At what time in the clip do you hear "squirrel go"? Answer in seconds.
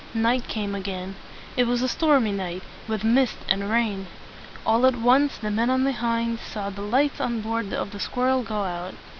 7.99-8.63